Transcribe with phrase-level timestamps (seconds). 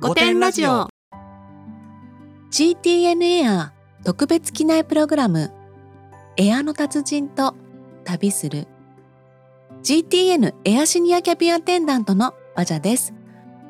[0.00, 0.88] 5点ラジオ。
[2.52, 3.72] GTN エア
[4.04, 5.50] 特別機内プログラム。
[6.36, 7.56] エアの達人と
[8.04, 8.68] 旅する。
[9.82, 13.12] GTN エアシニアキャビンアテンダントのバジャです。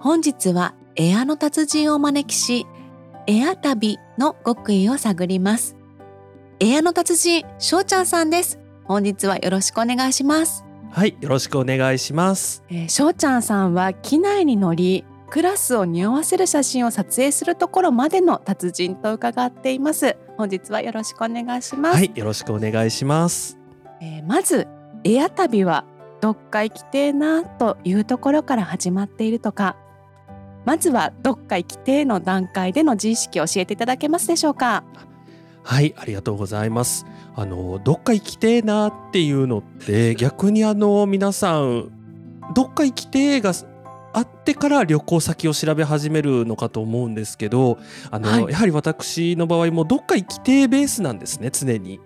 [0.00, 2.66] 本日はエアの達人をお招きし
[3.26, 5.76] エア旅の極意を探ります。
[6.60, 8.58] エアの達人しょうちゃんさんです。
[8.84, 10.62] 本日はよろしくお願いします。
[10.90, 12.62] はいよろしくお願いします。
[12.68, 20.16] えー、しょうちゃんさんは機内に乗りクラスを匂わせる写真を撮影するところまでの達人と伺っています。
[20.38, 23.58] 本日はよろしくお願いします、はいよろしくお願いします。
[24.00, 24.66] えーまず
[25.04, 25.84] エア旅は
[26.20, 29.76] どっか行きてえなというところから始まっているとか。
[30.64, 34.84] まずはどっか行きてえの段階での自意識を教えていただけますでしょうか。
[35.62, 37.06] はいありがとうございます。
[37.36, 41.90] あのどっか行きてえなっていうのって逆にあの皆さん
[42.54, 43.52] どっか行きてえが
[44.18, 47.78] あってから旅行先を調べ始めるのかと思うんですけど
[48.10, 52.00] あの、はいやはり私の場合もどっか行きてえベースなんですね常に。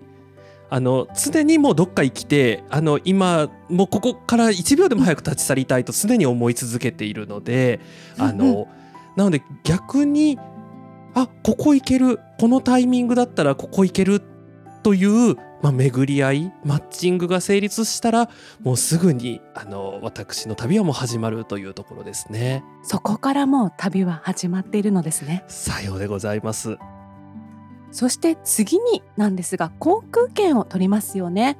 [0.69, 7.79] あの常にもうどっか行きてあの今もうここから1秒でも早く立ち去りたいと常に思い続けているので
[8.17, 8.67] あうんの
[9.15, 10.39] なので逆に
[11.13, 14.23] あここ行けるこのタイミングだったらここ行ける
[14.81, 18.29] という、まあ、巡り合いマッチングが成立したら
[18.61, 22.65] もうすぐにあの私の旅はもう始まるというところですね。
[22.83, 26.77] そこからもう旅は始まっているのですねさようでございます。
[27.91, 31.57] そして次になんですが航空券を取りますよね、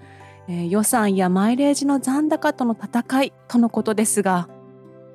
[0.49, 4.49] えー予算やマイレージの残高との戦いとのことですが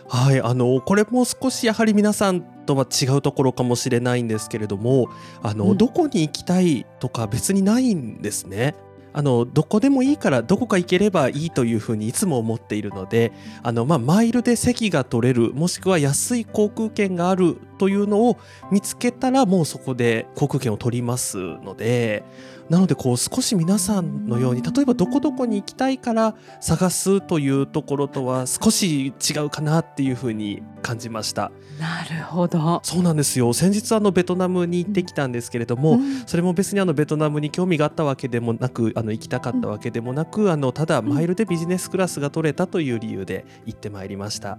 [0.09, 5.09] はいあのこれも少しやはり皆さんとは違うところかもしれないんですけれども
[5.43, 8.75] あの、うんどこに行きたいとか別にないんですね。
[9.13, 18.39] あのどこでもいいからどこか行ければいいというふうにいつも思っているのであの、まあ、マイルで席が取れるもしくは安い航空券があるというのを
[18.71, 22.23] 見つけたらもうそこで航空券を取りますので
[22.69, 31.51] なのでこう少し皆さんのように例えばどこどこに行きたいから探すというところとは少し違うかなっていうふうに感じました。
[31.79, 33.53] なるほど、そうなんですよ。
[33.53, 36.27] 先日あのベトナムに行ってきたんですけれども、うん。
[36.27, 44.59] それも別にあのベトナムに興味があったわけでもなくあの行きたかったわけでもなく、あのただマイルでビジネスクラスが取れたという理由で行ってまいりました。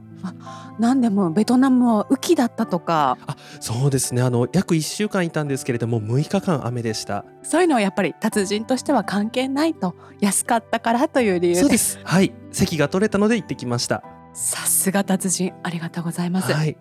[0.80, 3.18] なんでもベトナムは雨季だったとか。
[3.60, 4.22] そうですね。
[4.22, 7.26] あの約1週間いたんですけれども6日間雨でした。
[7.44, 12.00] そういうのはやっぱり達人としては関係ないと安かったからという理由でそうです。
[12.04, 12.34] はい。
[12.52, 14.04] 席が取れたので行ってきました。
[14.34, 16.78] さすが達人ありがとうございます、はい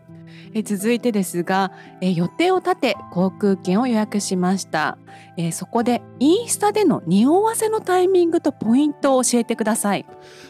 [0.55, 4.99] え続いてですが、え予定を立て航空券を予約しました、
[5.37, 10.07] えそこでインスタでの匂わせのタイミングとポイントを教えてください。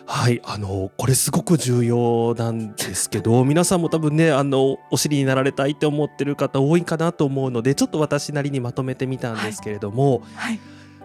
[0.07, 10.59] はい、あのこれすごく重要なんですけど 皆さんも多分ねあのお尻になられたいって思ってる方多いかなと思うのでちょっと私なりにまとめてみたんですけれども、はい。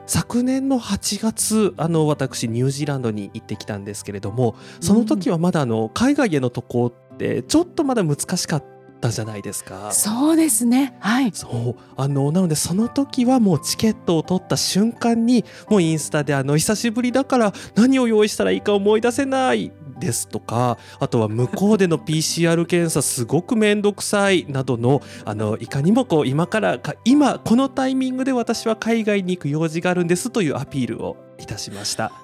[0.05, 8.63] 昨年の8月あの私ニュージーランドに行ってきたんですけれどもその時はまだあの海外への渡航ってちょっとまだ難しかっ
[9.03, 9.91] たじゃないですか。
[9.91, 32.22] そうですねはいそうあのなのでその時はもうチケットを取った瞬間にもうインスタであの久しぶりだから何を用意したらいいか思い出せないですとかあとは向こうでの PCR 検査すごく面倒くさいなどのあのいかにもこう今からか今このタイミングで私は海外に行く用事があるんですというアピールをいたしました。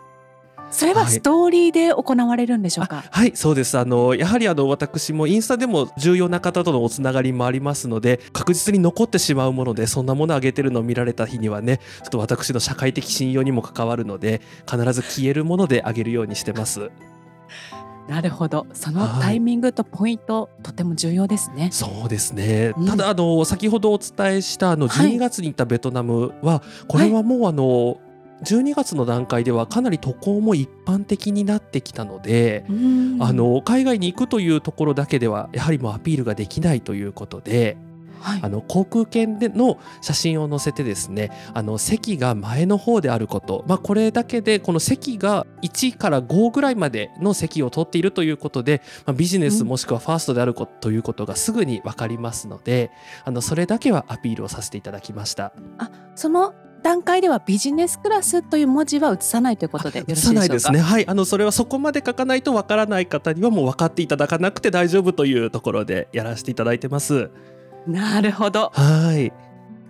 [0.72, 1.12] それははい。
[1.12, 3.78] ストーリーで行われるんでしょうか、はいそうです。
[3.78, 16.91] あのやはりあの私もインスタでも重要な方とのおつながりもありますので確実に残ってしまうものでそんなものを上げてるのを見られた日にはねちょっと私の社会的信用にも関わるので必ず消えるもので上げるようにしてます。
[18.09, 18.66] なるほど。
[18.74, 19.22] そのはい。
[19.22, 21.69] タイミングとポイント、とても重要ですね。
[21.72, 22.88] そうですね、うん。
[22.88, 25.12] ただあの先ほどお伝えしたあのはい。
[25.12, 28.00] 12月に行ったベトナムは、これはもうあの
[28.44, 33.17] 12月の段階ではかなり渡航も一般的になってきたので、うん。
[33.22, 37.78] あの海外に行くというところだけではやはりもうアピールができないということで
[38.22, 38.40] はい。
[38.41, 49.67] あの航空券での写真を載せてですねあの席が前の方であること、まあ、これだけでこの席が1から5ぐらいまでの席を取っているということで、まあ、ビジネスうん。
[49.67, 52.91] もしくはファーストであることということがすぐに分かりますので
[53.25, 55.53] あのそれだけはアピールをさせていただきました。
[56.16, 60.40] その段階ではビジネスクラスという文字は映さないということでよろしいでしょうか？
[60.40, 60.79] ないですね。
[60.79, 67.29] はい、あのそれはそこまで書かないとわからない方にはもう分かっていただかなくて大丈夫というところでやらせていただいてます。
[67.87, 69.34] なるほど、はい。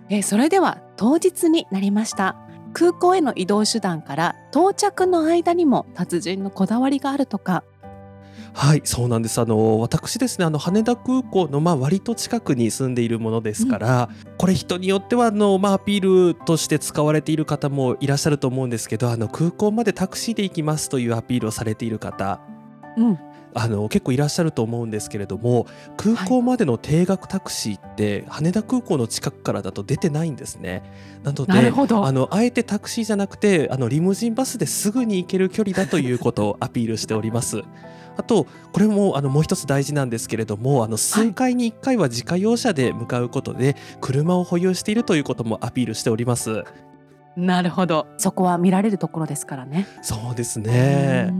[0.08, 2.36] えーそれでは当日になりました
[2.72, 7.62] 空港への移動手段から到着の間にも達人のこだわりがあるとか
[8.52, 9.40] はい、そうなんです。
[9.40, 22.40] あの私ですね、あの羽田空港のまあ割と近くに住んでいるものですから、これ人によってはあのまあアピールとして使われている方もいらっしゃると思うんですけど、あの空港までタクシーで行きますというアピールをされている方。
[22.96, 23.18] うん、
[23.54, 25.66] あの結構いらっしゃると思うんですけれども
[25.96, 30.82] 空港までの定額タクシーって羽田空港の近くからだと出てないんですね。
[31.22, 37.62] なのであのあえてタクシーじゃなくてあのリムジンバスですぐに行ける距離だということをアピールしております。
[38.20, 46.64] あとこれもあのもう一つ大事なんですけれどもあの数回に1回は自家用車で向かうことで車を保有しているということもアピールしております。
[47.36, 49.86] なるほどそこは見られるところですからね。
[50.02, 51.32] そうですうね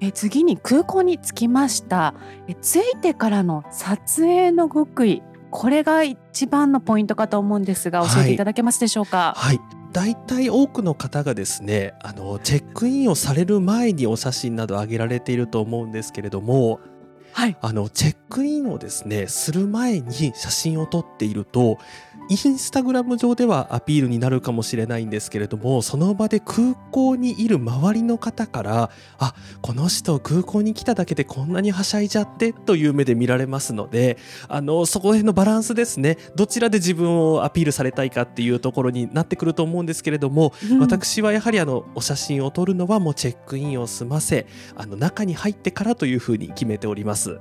[0.00, 2.14] え次に空港に着きました
[2.48, 9.34] え着いてからの撮影の極意これが一番のポイントかと思うんですが教えていただけますでしょうか？
[9.36, 9.60] はい。
[9.94, 16.80] 大体多くの方がですねあのチェックインをされる前にお写真など上げられていると思うんですけれども
[17.32, 21.78] はい、あのチェックインをですねする前に写真を撮っていると
[22.28, 34.16] インスタグラム上ではアピールになるかもしれないんですけれどもその場で空港にいる周りの方からあこの人空港に来ただけでこんなにはしゃいじゃってという目で見られますので
[34.48, 47.40] あのそこら辺のバランスですねどちらで自分をアピールされたいかっていうところになってくると思うんですけれどもうん私はやはりあのお写真を撮るのはもうチェックインを済ませあの中に入ってからというふうに決めております。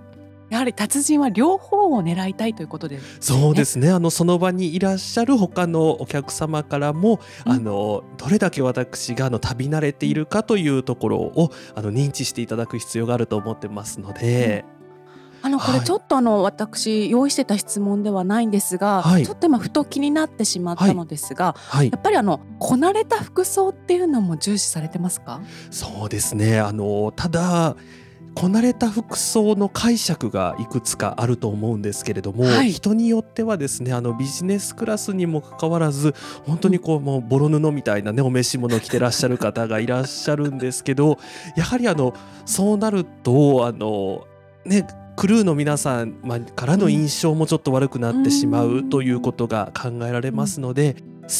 [0.53, 3.89] やはり達人は両方を狙いたいということです、そうですね。
[3.89, 7.51] あのその場にいらっしゃる他のお客様からも、うん。
[7.53, 14.63] あのどれだけ私があの旅慣れているかというところをあの認知していただく必要があると思ってますので、
[15.41, 15.87] あのこれはい。
[15.87, 19.25] ちょっとあの私用意してた質問ではないんですが、はい。
[19.25, 21.89] ちょっと今ふと気になってしまったのですが、はい。
[21.89, 25.41] やっぱりあのこなれた服装っていうのも重視されてますか？
[25.71, 26.59] そうですね。
[26.59, 27.75] あのただ
[28.35, 32.71] こなれた服装の解釈がいくつかあると思うんですけれども、はい。
[32.71, 36.13] 人によってはですねあのビジネスクラスにもかかわらず
[36.45, 41.19] 本当にこう、もうボロ布みたいなねお召し物を着てらっしゃる方がいらっしゃるんですけど
[41.55, 42.13] やはりあの
[42.45, 44.25] そうなるとあの
[44.65, 50.95] ねクルーの皆さんまあからの印象もちょっと悪くなってしまうということが考えられますので、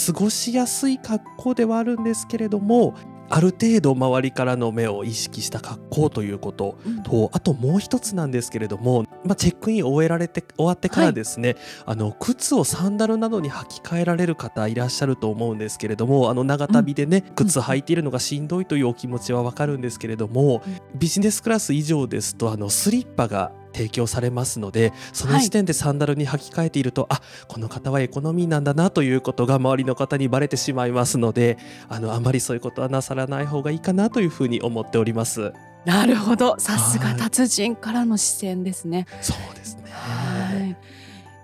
[0.06, 2.96] 過ごしやすい格好ではあるんですけれども
[3.30, 11.56] ある程度周りからの目を意識した格好ということとあともう一つなんですけれども、まあ、チェックインを終えられて終わってからですね、
[11.86, 20.62] あの靴をサンダルなどに履き替えられる方いらっしゃると思うんですけれどもあの長旅でね、靴履いているのがしんどいというお気持ちはわかるんですけれども、
[20.96, 31.58] ビジネスクラス以上ですとあのスリッパが提供されますのでその時点でサンダルに履き替えていると、あこの方はエコノミーなんだなということが周りの方にバレてしまいますので
[31.90, 35.52] あのあまりそういうことはなさらない方がいいかなというふうに思っております。
[35.86, 39.06] なるほどさすがはい達人からの視線ですね。
[39.22, 40.78] そうですねはい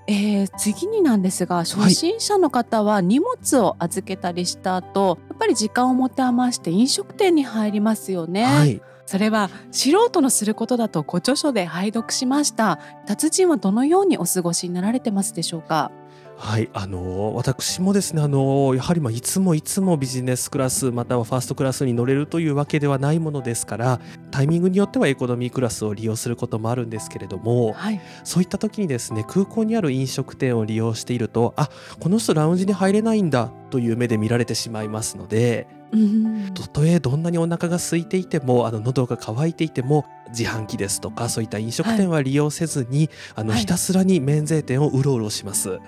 [0.07, 8.43] えー次になんですが初心者の方は荷物を預けたりした後、やっぱり時間を持て余して飲食店に入りますよね。
[8.45, 12.79] はいそれは素人のすることだとご著書で拝読しました。
[13.07, 15.91] 達人はどのようにお過ごしになられてますでしょうか？
[16.38, 28.00] はい、あの私もですね、あのやはりまあいつもいつもビジネスクラスまたはファーストクラスに乗れるというわけではないものですからタイミングによってはエコノミークラスを利用することもあるんですけれどもはい。
[28.24, 43.62] そういった時にですね空港にある飲食店を利用しているとあこの人ラウンジに入れないんだという目で見られてしまいますのでうんたとえどんなにお腹が空いていてもあの喉が渇いていても自販機ですとかそういった飲食店は利用せずに、あのはい。
[43.62, 45.79] ひたすらに免税店をうろうろします。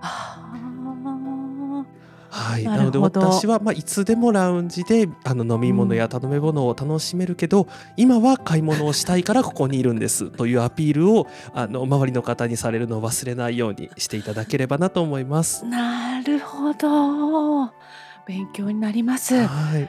[0.00, 0.36] あ
[2.36, 15.64] はい、ななので私はまあいつでもラウンジであの飲み物や頼め物を楽しめるけど、今は買い物をしたいからここにいるんですというアピールをあの周りの方にされるのを忘れないようにしていただければなと思います。
[15.64, 15.68] ー。
[15.68, 17.72] なるほど
[18.26, 19.46] 勉強になります。
[19.46, 19.88] はい、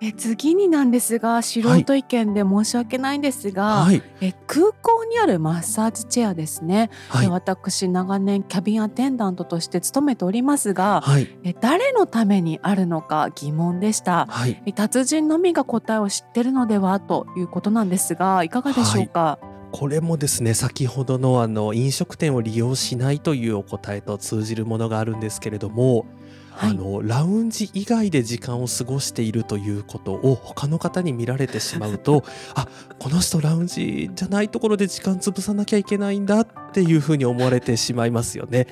[0.00, 7.26] え次になんですが素人意見で申し訳ないんですが、はい、え空港にあるマッサージチェアですね、はい。
[7.26, 14.26] え、私長年キャビンアテンダントとして勤めておりますが、はい、え誰のためにあるのか疑問でした。
[14.28, 14.60] はい。
[14.66, 19.38] え達人のみが答えを知ってるのではということなんですがいかがでしょうか、
[19.72, 26.06] これもですね先ほどのあの飲食店を利用しないというお答えと通じるものがあるんですけれども、
[26.56, 32.24] はいあのラウンジ以外で時間を過ごしているということを他の方に見られてしまうと
[32.56, 32.66] あ
[32.98, 38.66] この人ラウンジじゃないところで時間潰さなきゃいけないんだっていうふうに思われてしまいますよね。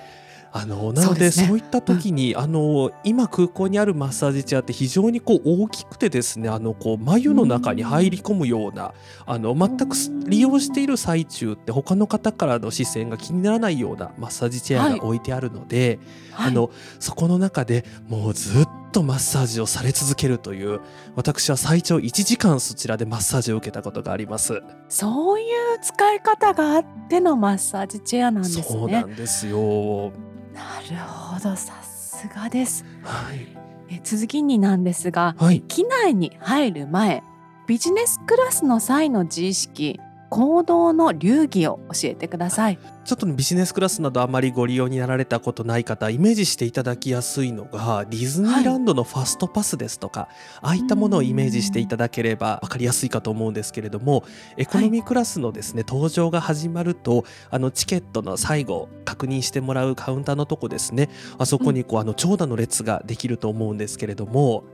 [0.56, 8.94] あのなのそうでそういった時に、あの今空港にあるマッサージチェアって非常にこう大きくてですねあのこう眉の中に入り込むような
[9.26, 15.98] あの全くす利用している最中って他の方からの視線が気にならないようなマッサージチェアはいが置いてあるので、
[16.30, 20.80] はいあのそこの中でもうずっとマッサージをされ続けるという
[21.16, 24.62] 私は最長1時間そちらでマッサージを受けたことがあります。
[24.88, 25.46] そういう
[25.82, 28.64] 使い方があってのマッサージチェアなんですね。
[28.64, 30.12] そうなんですよ。
[30.54, 32.84] なるほど、さすがです。
[33.02, 33.46] はい、
[33.90, 37.22] え続きになんですが、はい、機内に入る前、
[37.66, 42.78] ビジネスクラスの際の自意識、行動の流儀を教えてください。
[43.04, 50.28] ちょっとねビジネスクラスなどあまりご利用になられたことない方イメージしていただきやすいのがディズニーランドのファストパスですとか、
[50.62, 54.24] ああいったものをイメージしていただければ分かりやすいかと思うんですけれども
[54.56, 61.10] エコノミークラスのですね登場が始まるとあのチケットの最後確認してもらうカウンターのとこですね。
[61.38, 64.64] あそこにこうあの長蛇の列ができると思うんですけれども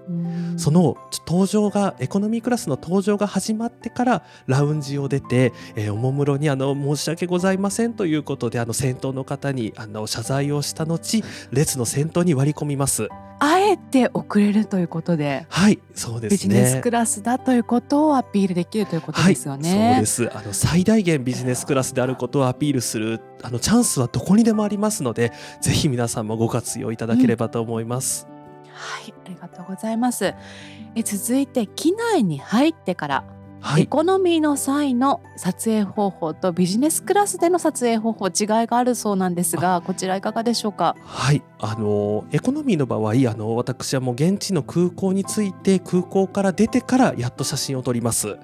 [0.57, 0.97] その
[1.27, 13.09] 登場がエコノミークラスの登場が始まってからラウンジを出て、えーおもむろにあの申し訳ございませんということであの先頭の方にあの謝罪をした後列の先頭に割り込みます。
[13.43, 19.95] あえて遅れるということで、はいそうですねビジネスクラスだということをアピールできるということですよね。
[19.95, 28.27] はい、そうですあの最大限ビジネスクラスであることをアピールするあのチャンスはどこにでもありますのでぜひ皆さんもご活用いただければと思います。
[28.73, 30.35] はい、ありがとうございます。
[30.95, 33.25] え続いて機内に入ってから、
[33.63, 38.33] はいエコノミーの際の撮影方法とビジネスクラスでの撮影方法違い
[38.67, 40.97] があるそうなんですが、こちらいかがでしょうか？
[41.05, 48.39] はい、あのエコノミーの場合あの私はもう現地の空港に着いて空港から出てからやっと写真を撮ります。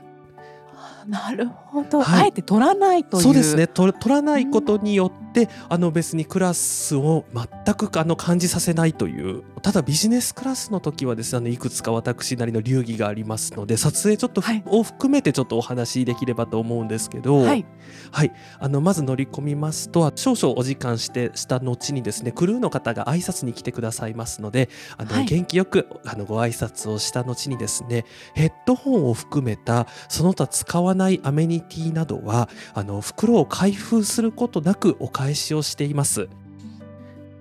[1.08, 2.22] なるほど、はい。
[2.24, 3.22] あえて撮らないという。
[3.22, 3.66] そうですね。
[3.66, 9.44] 撮撮らないことによってあの別にクラスを全くあの感じさせないという。
[9.62, 14.62] ただビジネスクラスの時はですねあのいくつか私なりの流儀がありますので撮影ちょっと、はい。
[14.66, 17.66] を含めてちょっとお話しできればと思うんですけど、はい、
[18.10, 25.24] はい、あのまず乗り込みますと少々お時間してした後にですねクルーの方が挨拶に来てくださいますのであの、はい。
[25.26, 36.28] 元気よくあのご挨拶をした後にですねヘッドホンを含めたその他使わないアメニティなどはあの袋を開封することなくお返しをしています。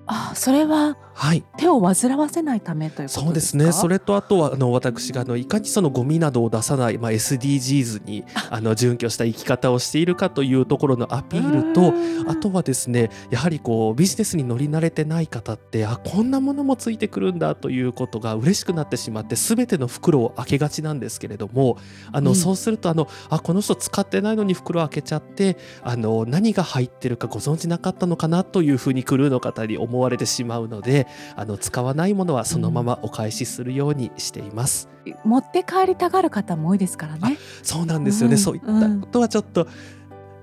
[0.07, 3.10] あ、それははい、手を煩わせないためという。
[3.10, 3.72] そうですね。
[3.72, 8.65] それとあとはあの私があのいかにそのゴミなどを出さない、まあ、SDGs にあ。
[8.65, 11.93] の準拠した生き方をしているかというところのアピールと
[12.29, 21.77] あとはですねやはりこうビジネスに乗り慣れてない方ってあこんなものもついてくるんだということが嬉しくなってしまって全ての袋を開けがちなんですけれども
[22.12, 22.36] あの、うん。
[22.36, 31.04] そうするとあのあこの人使ってないのに袋開けちゃってあの何が入ってるかご存知なかったのかなというふうにクルーの方に思われてしまうので
[31.35, 34.89] あの使わないものはそのままお返しするようにしています。
[35.24, 37.38] 持って帰りたがる方も多いですからね。
[37.63, 39.67] そうなんですよね、うんそういったことはちょっと、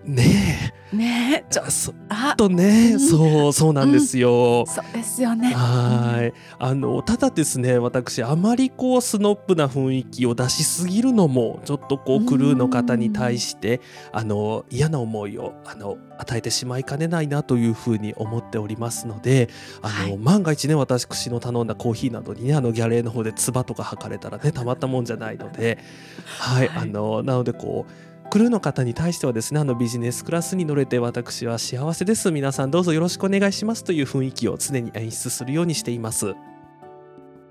[0.04, 4.66] ねねえ、ちょえそあ、とね、うんそうそうなんですよ。
[4.66, 5.54] そうですよね。
[5.54, 6.34] はい。
[6.58, 13.80] あのただですね私あまりこうスノップな雰囲気を出しすぎるのもちょっとこうクルーの方に対して
[14.12, 19.48] あの嫌な思いをあの与えてしまいかねないなというふうに思っておりますので
[19.80, 20.18] あの、はい。
[20.18, 25.78] 万が一ね私の頼んだコーヒーなどにねあのギャレーの方で唾とか吐かれたらねたまったもんじゃないので、
[26.26, 26.68] はい。
[26.68, 26.78] はい。
[26.82, 32.30] あのなのでこうクルーの方に対してはですねあのビジネスクラスに乗れて私は幸せです。
[32.30, 36.34] 皆さんどうぞよろしくお願いしますという雰囲気を常に演出するようにしています。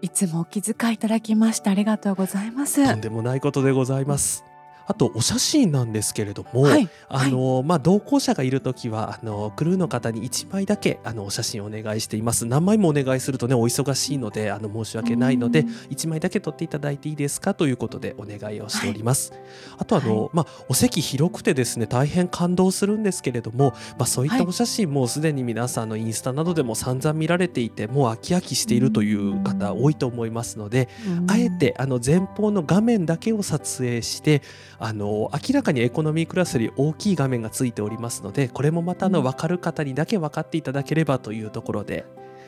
[0.01, 2.83] いつもお気遣いいただきましてありがとうございます。
[2.83, 4.43] とんでもないことでございます
[4.91, 12.45] あとお写真なんですけれども、はい、あのまあ、同行者がいるときはあのクルーの方に1枚だけあのお写真をお願いしています。
[12.45, 15.67] 何枚もお願いするとねお忙しいのであの申し訳ないのでうん。
[15.67, 19.31] 1枚だけ撮っていただいていいですかということでお願いをしております、
[19.77, 20.29] あとあの、はい。
[20.33, 30.89] まあ、お席広くてですね大変感動するんですけれども、まあ、そういったはいお写真もうすでに皆さんのインスタなどでも散々見られていてもう飽き飽きしているという方多いと思いますので、
[31.27, 34.41] あえてあの前方の画面だけを撮影して
[34.83, 42.03] あの明らかにエコノミークラスより大きい画面がついておりますのでこれもまたあのうん分かる方にだけ分かっていただければというところで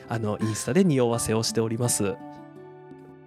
[0.08, 2.16] あのインスタで匂わせをしております。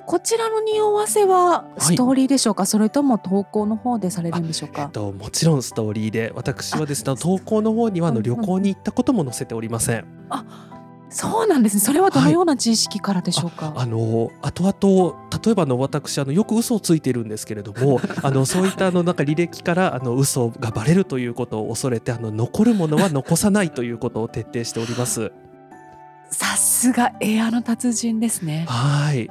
[0.05, 4.83] こちらの匂わせはストーリーでしょうか、それとも投稿の方でされるんでしょうか？
[4.83, 10.05] えっと、もちろんストーリーで私はですね投稿の方にはあのうん旅行に行ったことも載せておりません。
[11.09, 11.79] そうなんですね。
[11.81, 13.73] それはどのような知識からでしょうか？
[13.77, 25.31] あの後々例えばあの私あのよく嘘をついているんですけれども あのそういったあのなんか履歴からあの嘘がバレるということを恐れてあの残るものは残さないということを徹底しております。
[26.29, 29.29] さすがエアの達人ですねはい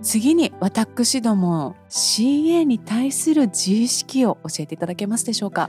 [0.00, 5.68] 次に私ども CA に対する自意識を教えていただけますでしょうか？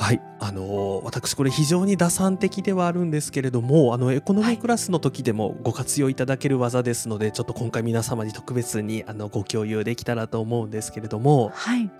[0.00, 11.90] はい、あのー私これ非常に打算的ではあるんですけれどもあのエコノミークラスの時でもご活用いただける技ですので、ちょっと今回皆様に特別にあのご共有できたらと思うんですけれども、はい。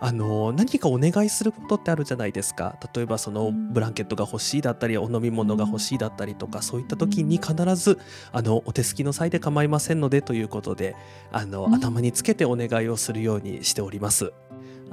[0.00, 2.76] あのー何かお願いすることってあるじゃないですか。
[2.94, 3.72] 例えばそのうん。
[3.72, 7.98] ブランケットが欲しいだったりお飲み物が欲しいだったりとか、そういった時に必ず
[8.32, 10.96] あのお手すきの際で構いませんのでということで
[11.30, 11.74] あの、うん。
[11.74, 14.32] 頭につけてお願いをするようにしております。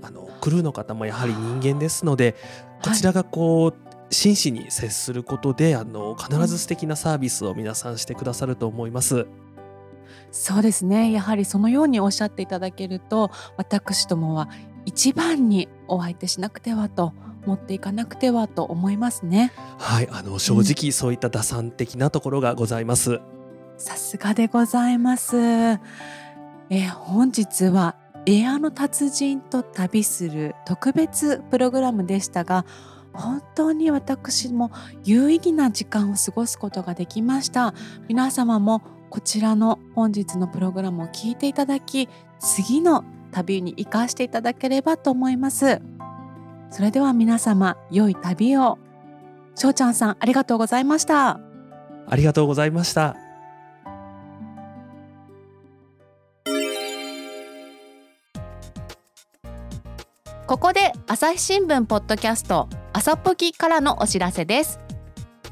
[0.02, 2.36] あのクルーの方もやはり人間ですので
[2.84, 9.28] こちらがこう、真摯に接することであの必ず素敵なサービスを皆さんしてくださると思います。
[10.32, 11.12] そうですね。
[11.12, 14.50] やはりそのようにおっしゃっていただけると私どもは
[14.86, 17.14] 一番にお相手しなくてはと
[17.46, 19.52] 持っていかなくてはと思いますね。
[19.78, 23.20] はい、あの正直そういった打算的なところがございます。
[23.78, 25.38] さすがでございます。
[25.38, 27.96] えー本日は
[28.30, 32.66] エアの達人と旅する特別プログラムでしたが
[33.14, 34.70] 本当に私も
[35.06, 37.74] 有意義な時間を過ごすことができました。
[38.08, 45.82] 皆様もこちらの本日のプログラムを聞いていただき次の旅に生かしていただければと思います。
[46.70, 48.78] それでは皆様良い旅を。
[49.56, 51.40] しょうちゃんさんありがとうございました。
[52.08, 53.27] ありがとうございました。
[60.48, 64.80] ここで朝日新聞ポッドキャスト朝ポキからのお知らせです。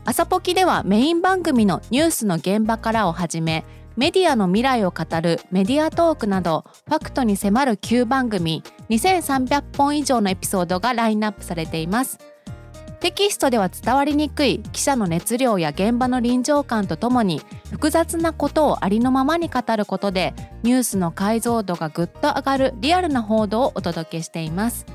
[0.05, 3.65] 朝ポキではメイン番組のニュースの現場からをはじめ
[3.97, 12.17] メディアの未来を語るメディアトークなどファクトに迫る9番組2300本以上のエピソードがラインナップされています。
[12.99, 20.33] テキストでは伝わりにくい記者の熱量や現場の臨場感とともに複雑なことをありのままに語ることで
[20.63, 24.85] ニュースの解像度がぐっと上がるリアルな報道をお届けしています。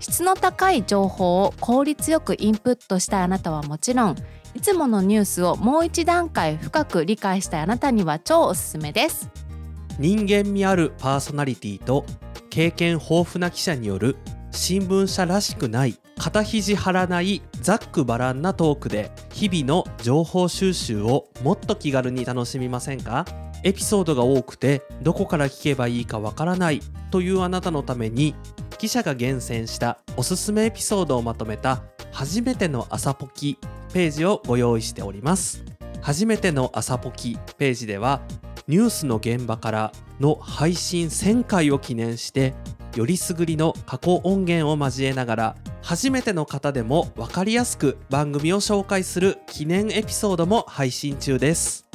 [0.00, 4.16] 質の高い情報を効率よくインプットしたいあなたはもちろん
[4.54, 9.30] いつものニュースをもう一段階深く理解したいあなたには超おすすめです。
[9.98, 12.06] 人間味あるパーソナリティと
[12.48, 14.16] 経験豊富な記者による
[14.50, 23.24] 新聞社らしくない肩肘張らないざっくばらんなトークで日々の情報収集をもっと気軽に楽しみませんか？
[23.64, 28.34] エピソードが多くてどこから聞けばいいかわからないというあなたのために
[28.76, 33.56] 記者が厳選したおすすめエピソードをまとめた初めての朝ポキ
[33.94, 35.64] ページをご用意しております。
[36.02, 38.20] 初めての朝ポキページでは
[38.68, 42.52] ニュースの現場からの配信1000回を記念して
[42.96, 51.86] よりすぐりの過去音源を交えながら初めての方でも分かりやすく番組を紹介する記念エピソードも配信中です。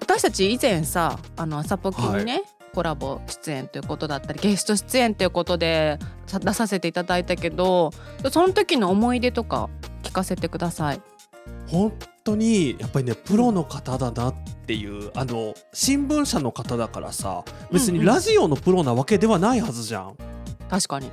[0.00, 7.90] 私たち以前さあの朝ポキにね、コラボ出演ということだったりゲスト出演ということでさ出させていただいたけど
[8.30, 9.68] その時の思い出とか
[10.02, 11.00] 聞かせてください。
[11.66, 11.92] 本
[12.26, 14.34] 当にやっぱりねプロの方だなっ
[14.66, 18.06] ていうあの新聞社の方だからさ別にうんうん。
[18.06, 20.16] ラジオのプロなわけではないはずじゃん。
[20.68, 21.10] 確かに。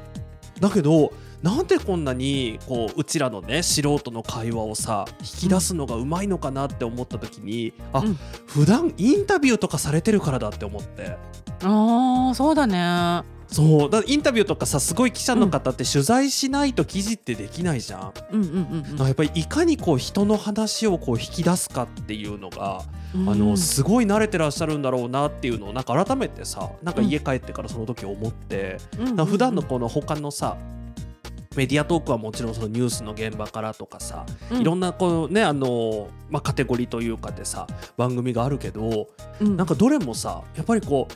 [0.59, 8.17] だけどなんでこんなにこううちらのね素人の会話をさ引き出すのがうまいのかなって思った時に、あ、うん。
[8.47, 11.17] 普段インタビューとかされてるからだって思って。
[11.63, 13.89] あーそうだねそう。
[13.89, 18.13] だインタビューとかさすごい記者の方って取材しないと記事ってできないじゃん。
[18.31, 22.81] うんうんうんやっぱりいかにこう人の話をこう引き出すかっていうのが、
[23.15, 23.29] うん。
[23.29, 30.57] あのすごい慣れてらっしゃるんだろうなっていうのをなんか改めてさなんか家帰ってからその時思って、うん普段のこの他のさ
[31.55, 34.61] メディアトークはもちろんそのニュースの現場からとかさ、うん。
[34.61, 39.55] いろんなこうねあの、まあ、カテゴリーというかでさ番組があるけどうん。
[39.57, 41.13] なんかどれもさやっぱりこう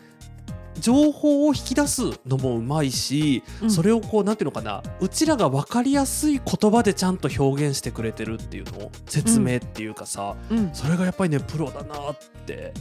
[0.80, 3.72] 情報を引き出すのもうまいし、うん。
[3.72, 10.70] それをこうなんていうのかなうちらが分かりやすい言葉でちゃんと表現してくれてるっていうの説明っていうかさ、うん。
[10.74, 12.74] それがやっぱりねプロだなって。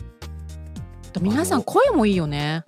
[1.21, 2.63] 皆さん声もいいよね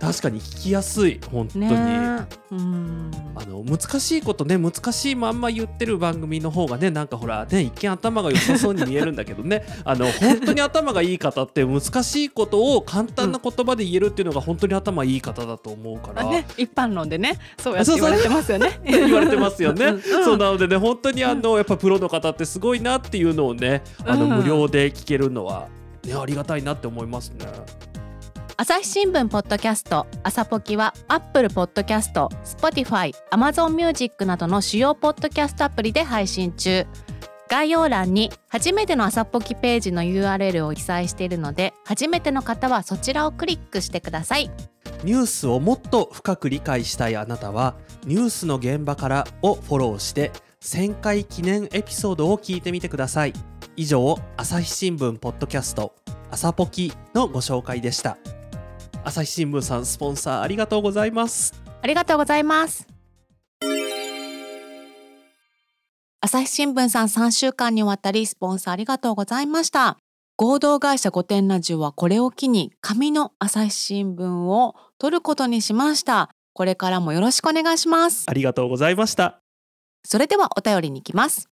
[0.00, 1.66] 確かに聞きやすい本当に。
[1.66, 18.80] ねうんあの難しいことね難しいまんま言ってる番組の方がねなんかほらね一見頭が良さそうに見えるんだけどね あの本当に頭がいい方って難しいことを簡単な言葉で言えるっていうのが本当に頭いい方だと思うから、ね、一般論でねそうやって言われてますよ ね。
[18.84, 19.86] 言われてますよね。
[19.86, 25.68] うんうんそうなのでね本当にあのやっぱプロの方ってすごいなっていうのをねあのうん無料で聞けるのは、
[26.04, 27.46] ね、ありがたいなって思いますね。
[28.62, 36.86] 朝日新聞ポッドキャスト朝ポキは Apple ポッドキャスト Spotify、Amazon Music などの主要ポッドキャストアプリで配信中。
[37.48, 44.50] 概要欄に初めての朝ポキページの URL を記載しているので初めての方はそちらをクリックしてください。
[45.04, 53.32] ニュースをもっと深く理解したいあなたは「ニュースの現場から」をフォローして1000回記念エピソードを聞いてみてください。
[53.76, 55.94] 以上朝日新聞ポッドキャスト
[56.30, 58.18] 朝ポキのご紹介でした。
[59.02, 61.54] 朝日新聞さんスポンサーありがとうございます。
[61.82, 62.86] ありがとうございます。
[66.20, 69.96] 朝日新聞さん3週間にわたりスポンサーありがとうございました。
[70.36, 76.30] 合同会社御殿ラジオはこれを機に紙の朝日新聞を取ることにしました。
[76.52, 78.26] これからもよろしくお願いします。
[78.28, 79.40] ありがとうございました。
[80.04, 81.48] それではお便りに行きます。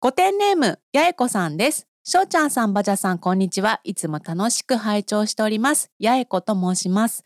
[0.00, 3.80] 御殿ネーム八重子さんですしょうちゃんさん、ばじゃさん、こんにちは。
[3.82, 5.90] いつも楽しく拝聴しております。
[5.98, 7.24] 八重子と申します。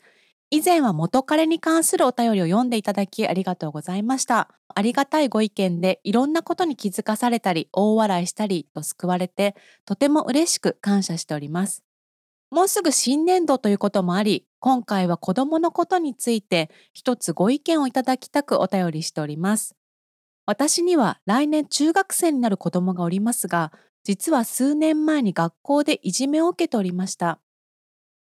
[0.50, 4.54] 以前は元彼に関するお便りを読んでいただきありがとうございました。
[4.72, 11.82] ありがたいご意見でいろんなことに気づかされたり、大笑いしたりと救われて、とても嬉しく感謝しております。
[12.52, 19.74] もうすぐ新年度ということもあり、今回は子供のことについて一つご意見をいただきたくお便りしております。
[20.46, 23.72] 私には来年中学生になる子供がおりますが、
[24.08, 27.40] 実は数年前に学校でいじめを受けておりました。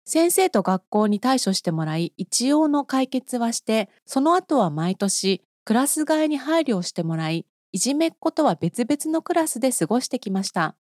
[0.06, 10.76] 先生と学校に対処してもらい一応の解決はしてその後は毎年クラス替えに配慮をしてもらいいじめっ子とは別々のクラスで過ごしてきました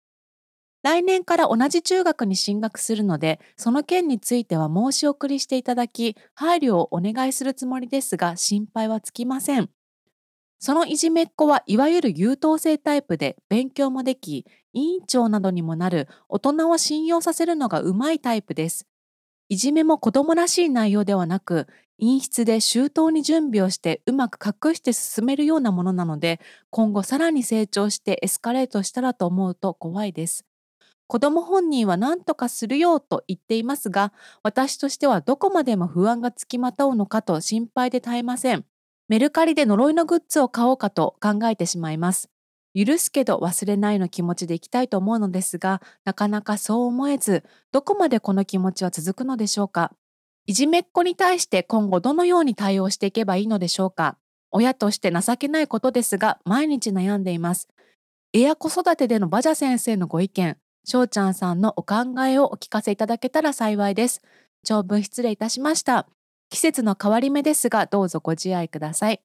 [0.82, 9.68] 来年から同じ中学に進学するのでその件については申し送りしていただき配慮をお願いするつもりですが心配はつきません
[10.58, 18.86] そのいじめっ子はいわゆる優等生タイプで勉強もでき委員長などにもなる大人を信用させるのがうまいタイプです
[19.50, 21.66] いじめも子供らしい内容ではなく、
[21.98, 30.44] 陰湿で周到に準備をしてうまく隠して進めるようなものなので、今後さらに成長してエスカレートしたらと思うと怖いです。
[31.06, 38.66] 子供本人は何とかするよと言っていますが、私としてはどこまでも不安がつきまとうのかと心配で絶えません。
[39.08, 42.28] メルカリで呪いのグッズを買おうかと考えてしまいます。
[42.74, 47.42] 許すけど忘れないの気持ちでいきたいと思うのですが、なかなかそう思えず、
[47.72, 49.92] どこまでこの気持ちは続くのでしょうか？
[50.44, 54.18] いじめっ子に対して今後どのように対応していけばいいのでしょうか？
[54.50, 57.68] 親として情けないことですが、毎日悩んでいます。
[58.34, 64.20] エア子育てでのバジャ先生のご意見、翔ちゃんさんのお考えをお聞かせいただけたら幸いです。
[64.64, 66.06] 長文失礼いたしました。
[66.50, 69.20] 季節の変わり目ですが、どうぞご自愛ください。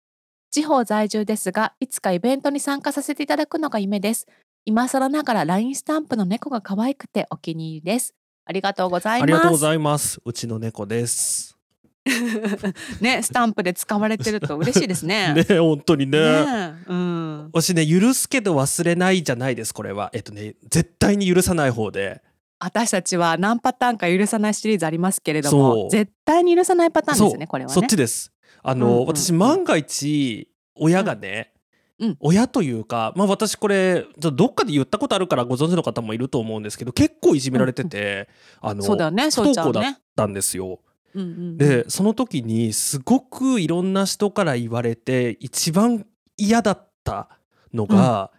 [0.52, 4.28] 地方在住ですが、いつかイベントに参加させていただくのが夢です。
[4.66, 8.14] 今更ながら LINE スタンプの猫が可愛くてお気に入りです。
[8.46, 9.24] ありがとうございます。
[9.24, 10.22] ありがとうございます。
[10.24, 11.58] うちの猫です。
[13.00, 15.34] ね、スタンプで使われてると嬉しいですね。
[15.50, 16.20] ね、本当にね。
[16.20, 17.50] ねうん。
[17.54, 19.74] 私ね、許すけど忘れないじゃないです。
[19.74, 22.22] これは、えっとね、絶対に許さない方で。
[22.64, 27.46] 私たちは何パターンか許さないシリーズありますけれども、絶対に許さないパターンですね。
[27.46, 28.32] これは、ね、そっちです。
[28.62, 31.52] あの、うんうんうん、私万が一親がね、
[32.00, 38.30] うん、親というか、まあ、私これどっかで言ったことあるからご存知の方もいると思うんですけど結構いじめられてて、
[38.64, 40.80] うん、あのそうだよね不登校だったんですよ。
[41.16, 47.30] うんうん、でその時にすごくいろんな人から言われて一番嫌だった
[47.72, 48.32] のが、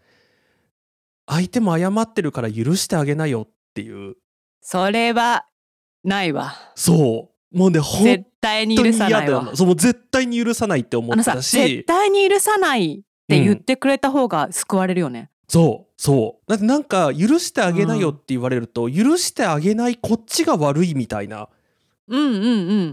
[1.28, 4.16] うん、相手も謝ってるから許してあげなよっていう。
[4.60, 5.46] それは
[6.04, 6.54] ないわ。
[6.74, 7.56] そう。
[7.56, 9.50] もうね絶対に許さないわ。
[9.54, 11.56] そうもう絶対に許さないって思ったし。
[11.56, 16.50] 絶対に許さないって言ってくれた方が救われるよね、うん、そうそう。
[16.50, 21.48] だってなんか許してあげなよって言われると、うん、許してあげないこっちが悪いみたいな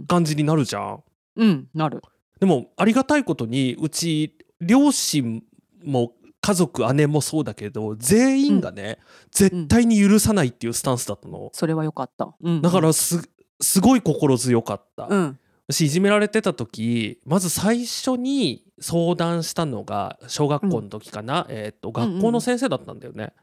[0.08, 1.04] 感じになるじゃん。
[1.38, 2.02] うんなる。
[2.40, 5.44] でもありがたいことにうち両親
[5.84, 13.30] も家族姉もそうだけど全員がね、うん、絶対に許さないっていうスタンスだったの、それはよかった、うん、だからす
[13.62, 23.34] すごい心強かった、うん、私いじめられてた時まず最初に相談したのが小学校の時かな、うん、えっ、と学校の先生だったんだよね、うんうん、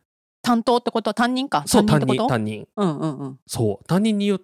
[0.43, 1.11] 担当ってこと？
[1.11, 1.63] は担任か？
[1.67, 3.39] そう担任担任うんうんうん。
[3.47, 4.41] そう担任に言っ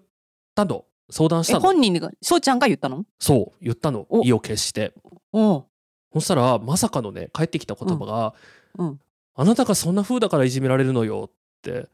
[0.55, 0.85] たの。
[1.11, 1.61] 相談したの。
[1.61, 3.05] 本人が翔ちゃんが言ったの？
[3.19, 4.07] そう言ったの。
[4.23, 4.95] 意を決して。
[5.33, 5.67] お
[6.15, 8.35] そしたらまさかのね帰ってきた言葉が、
[8.79, 9.01] うん、うん、
[9.35, 11.89] あなたがそんな風だからいじめられるのよって。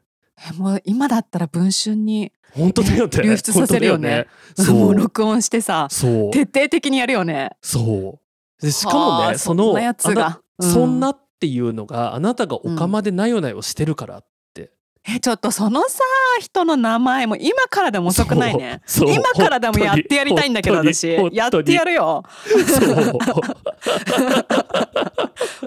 [0.57, 3.23] もう今だったら文春に本当だよね。
[3.23, 4.27] 流出させるよね。
[4.57, 4.95] そう。
[4.95, 6.31] 録音してさそう。
[6.31, 7.51] 徹底的にやるよね。
[7.61, 8.19] そ
[8.61, 8.65] う。
[8.65, 14.23] でしかもねそのやつが、うん、そんなっていうのがあなたがおかまでなよなよしてるから
[15.09, 16.01] えちょっとそのさ
[16.41, 22.23] 人の名前も今からでも遅くないね今からでもやってやりたいんだけど私やってやるよ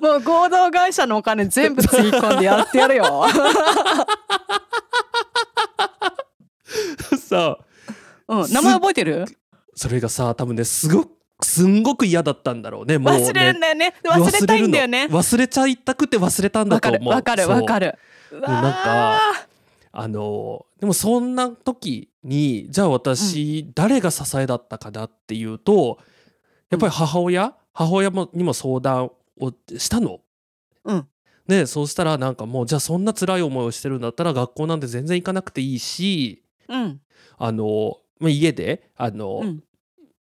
[0.02, 3.26] もう合同会社のお金全部つぎ込んでやってやるよ。
[7.17, 7.58] さ
[8.28, 9.26] うん、名前覚えてる？
[9.76, 11.10] それがさ多分ねすごく
[11.41, 13.93] すんごく嫌だったんだろうねもうね忘れるんだよね。
[14.04, 15.06] 忘れたいんだよね。
[15.10, 17.91] 忘れちゃいたくて忘れたんだわかると思うわかるわかるる。
[17.91, 19.19] ううなんか
[19.91, 26.00] あのでもそんな時にじゃあ私、誰が支えだったかなっていうと
[26.69, 30.22] やっぱり母親、母親もにも相談をしたの。
[30.86, 31.08] うん。
[31.48, 37.02] でそうしたらなんかもうじゃあそんな辛い思いをしてるんだったら学校なんて全然行かなくていいしうん。
[37.38, 39.63] あのまあ家であの、うん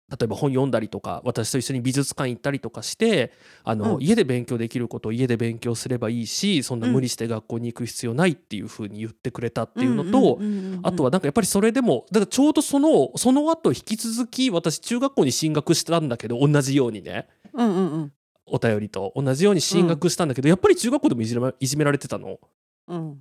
[0.08, 3.32] 例えば本読んだりとか私と一緒に美術館行ったりとかして
[3.64, 4.02] あの、うん。
[4.02, 10.38] 家で勉強できることを家で勉強すればいいしそんな無理して学校に行く必要ないっていうふうに言ってくれたっていうのと、
[10.82, 17.26] あとはなんかやっぱりそれでもだからちょうどそのその後引き続き私中学校に進学したんだけど同じようにね。
[17.52, 18.12] うんうんうん。
[18.46, 22.38] お便りと同じように進学したんだけど、やっぱり中学校でもいじめいじめられてたの。
[22.86, 23.18] うん。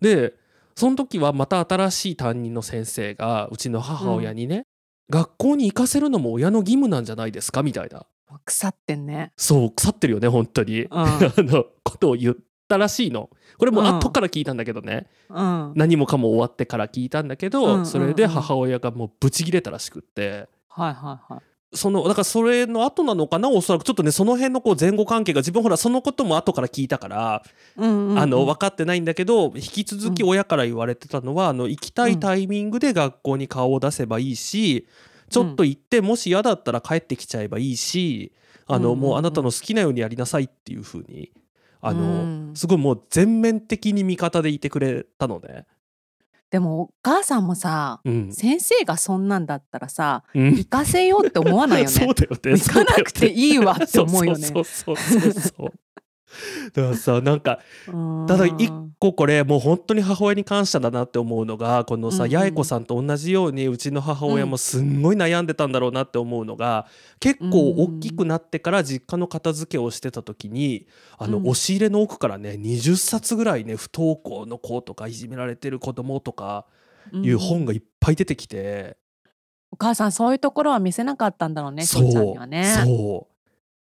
[0.00, 0.34] で
[0.74, 4.66] その時はまた新しい担任の先生がうちの母親にね、
[5.10, 7.62] 学校に行かせるのも親の義務なんじゃないですか？
[7.62, 8.06] みたいな。
[8.44, 9.32] 腐ってんね。
[9.36, 10.88] そう腐ってるよね本当に、うん。
[10.92, 12.36] あのことを言っ
[12.68, 13.30] たらしいの。
[13.58, 13.86] これもうん。
[13.86, 15.72] 後から聞いたんだけどね、うん。
[15.76, 17.86] 何もかも終わってから聞いたんだけど、うんうんうん。
[17.86, 20.48] それで母親がもうブチギレたらしくって。
[20.68, 21.42] はいはいはい。
[21.74, 23.84] そのだからそれの後なのかなおそらく。
[23.84, 27.42] ちょっとねその辺のこう前後関係が自分ほらそのことも後から聞いたから、
[27.76, 28.18] うんうんうん。
[28.18, 34.86] あの分かってないんだけど引き続き親から言われてたのは、あの行きたいタイミングで学校に顔を出せばいいし、
[35.30, 38.32] ちょっと行ってもし嫌だったら帰ってきちゃえばいいし
[38.66, 39.00] あの、うんうんうん。
[39.00, 41.30] もうあなたの好きなようにやりなさいっていう風に
[41.80, 42.52] あの、うん。
[42.54, 45.66] すごいもう全面的に味方でいてくれたのね。
[46.54, 48.32] でもお母さんもさ、うん。
[48.32, 50.44] 先生がそんなんだったらさうん。
[50.54, 52.06] 行かせようって思わないよそね。
[52.12, 52.38] うだよね。
[52.52, 54.46] 行かなくていいわって思うよね。
[54.46, 55.72] そうそうそうそう。
[56.72, 58.26] だからさなんかうん。
[58.26, 62.36] ただ一個これもう本当に母親に感謝だなって思うのがこのさ、うんうん。
[62.36, 66.86] 八重子さんと同じようにうちの母親もすんごい悩んでたんだろうなって思うのが
[67.20, 70.86] 結構大きくなってから実家の片付けをしてた時に
[71.18, 71.48] あのうん。
[71.48, 76.66] 押し入れの奥からね20冊ぐらいね不登校の子とかいじめられてる子供とか
[77.12, 78.96] いう本がいっぱい出てきて。
[79.70, 82.64] お母さんそういうところは見せなかったんだろうねそうちゃんにはね。
[82.84, 83.33] そう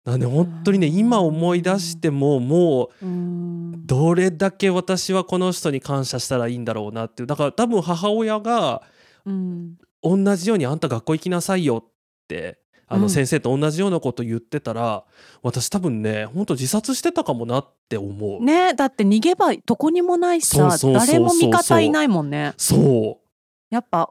[0.04, 0.94] なんで本当にねうん。
[0.94, 3.86] 今思い出してももううん。
[3.86, 7.26] どれだけ私はこの人に感謝したらいいんだろうなっていう。
[7.26, 8.82] だから多分母親が
[9.24, 9.76] うん。
[10.02, 11.90] 同じようにあんた学校行きなさいよっ
[12.28, 13.02] てあうん。
[13.02, 15.04] の先生と同じようなこと言ってたら、
[15.42, 22.54] 私多分ね本当自殺してたかもなって思う、ねだって逃げ場どこにもないしさ誰も味方いないもんね。
[22.56, 23.28] そう。
[23.74, 24.10] やっぱ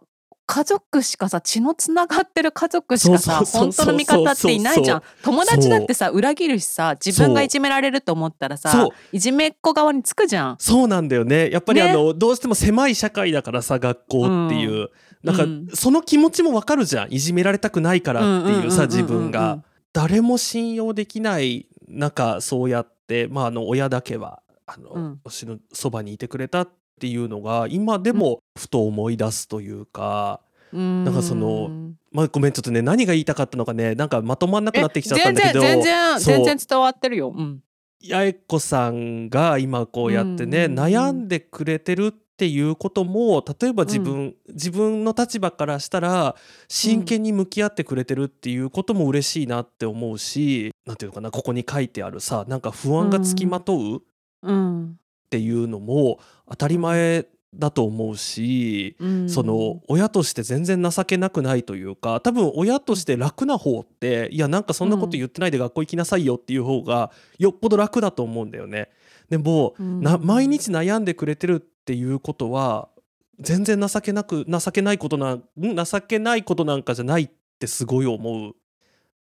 [0.50, 5.02] 家族しかさ血のつながってる家族しかさ本当の味方っていないじゃん。
[5.22, 10.56] 友達だってさ裏切るしさ自分がいじめられると思ったらさいじめっ子側につくじゃん。
[10.58, 11.50] そうなんだよね。
[11.52, 11.90] やっぱりね。
[11.90, 14.90] あの、どうしても狭い社会だからさ学校っていう、
[15.22, 15.68] なんかうん。
[15.74, 17.14] その気持ちもわかるじゃん。
[17.14, 18.90] いじめられたくないからっていうさうんうんうんうんうん。
[18.90, 19.64] 自分が。
[19.92, 25.20] 誰も信用できない中そうやってまああの親だけはあの、うん。
[25.26, 30.42] 私のそばにいてくれたっていうのが今でもふと思い出すというか、
[30.74, 31.70] ななんかその
[32.12, 37.62] まあごめんちょっとね何が言いたかったのかねなんかまとまんなくなってきちゃったんだけど全然全然伝わってるよ、うん、
[38.04, 40.80] 八重子さんが今こうやってね、うん。
[40.80, 46.36] 悩んでくれてるっていうことも例えば自分、自分の立場からしたら
[46.68, 54.00] 真剣に向き合ってくれてるっていうことも嬉しいなって思うし、なんていうのかなここに書いてあるさなんか不安がつきまとうっ
[54.44, 68.90] うんていうのも当たり前だと思うし、うん、その親として全然情けなくないというか多分親として楽な方っていやなんかそんなこと言ってないで学校行きなさいよっていう方がよっぽど楽だと思うんだよね。
[69.30, 70.02] でも、うん。
[70.02, 72.90] な毎日悩んでくれてるっていうことは
[73.40, 78.56] 全然情けなく情けないことな情けないことなんかじゃないってすごい思う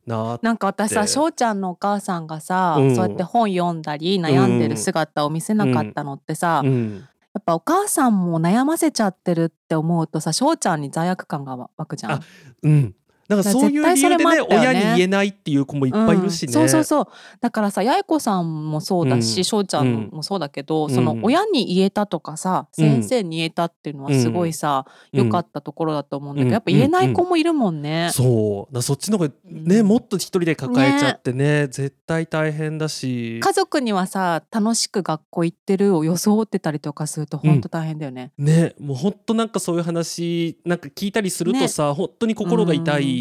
[0.07, 2.95] ななんか私さ翔ちゃんのお母さんがさ、うん。
[2.95, 12.11] そうやって本読んだり悩んでる姿を見せなかったのってさ、うん、やっぱお母さんも悩ませちゃってるって思うとさ翔ちゃんに罪悪感が湧くじゃん。
[12.13, 12.21] あ。
[12.63, 12.95] うん、
[13.27, 14.41] なんかそういう理由でねね。
[14.41, 16.47] 親に言えないっていう子もいっぱいいるしね。
[16.47, 16.53] うん。
[16.53, 17.07] そうそうそう。
[17.41, 19.43] だからさ八重子さんもそうだしうん。
[19.43, 22.85] 翔、ちゃんもそうだけど、そのうん親に言えたとかさ、うん。
[22.85, 25.25] 先生に言えたっていうのはすごいさうん。
[25.25, 26.53] 良、かったところだと思うんだけど、うん。
[26.53, 28.09] やっぱ言えない子もいるもんね。
[28.13, 28.73] そう。
[28.73, 29.87] だそっちの方がね、うん。
[29.87, 33.39] もっと一人で抱えちゃってね絶対大変だし。
[33.39, 38.31] 家族にはさ楽しく学校行ってるを装ってたりとかすると本当大変だよね。
[38.37, 38.73] ね。
[38.79, 43.16] もうほんとなんかそういう話なんか聞いたりするとさ、本当に心が痛い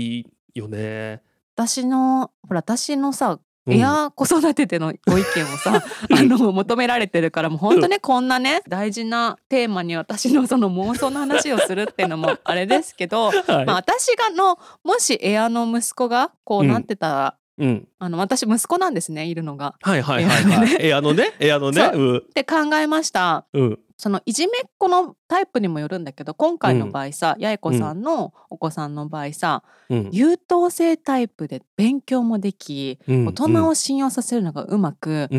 [0.55, 1.23] よね。
[1.55, 3.75] 私のほら私のさうん。
[3.75, 5.83] エア子育てでのご意見をさ
[6.13, 13.67] あの求められてるからもう本当ね こんなね大事なテーマに私のその妄想の話をするっていうのもあれですけど、 はい。
[13.67, 17.89] まあ、私がのもしエアの息子がこうなってたら、うん。
[17.99, 19.75] あの私息子なんですねいるのが。
[19.81, 20.77] はいはいはいはい。
[20.87, 21.83] エアのね、エアのね。
[21.87, 23.47] って考えました。
[23.53, 23.79] うん。
[23.99, 30.11] そのいじめっ子のタイプにもよるんだけど今回の場合さ、八重子さんのお子さんの場合さ、うん。
[30.13, 35.31] 優等生タイプで勉強もでき、うん大人を信用させるのがうまく、